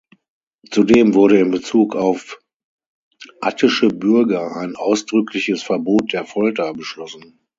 Zudem 0.71 1.13
wurde 1.13 1.37
in 1.37 1.51
Bezug 1.51 1.95
auf 1.95 2.41
attische 3.39 3.89
Bürger 3.89 4.55
ein 4.55 4.75
ausdrückliches 4.75 5.61
Verbot 5.61 6.11
der 6.11 6.25
Folter 6.25 6.73
beschlossen. 6.73 7.37